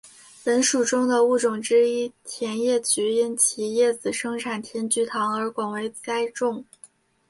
[0.43, 6.65] 本属中的物种之一甜叶菊因其叶子生产甜菊糖而广为栽种。